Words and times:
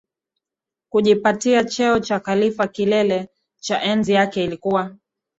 kujipatia 0.89 1.63
cheo 1.63 1.99
cha 1.99 2.19
khalifa 2.19 2.67
Kilele 2.67 3.29
cha 3.59 3.83
enzi 3.83 4.13
yake 4.13 4.43
ilikuwa 4.43 4.95